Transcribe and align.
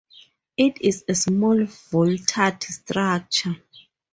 It 0.57 0.81
is 0.81 1.05
a 1.07 1.13
small 1.13 1.63
vaulted 1.91 2.63
structure. 2.63 3.55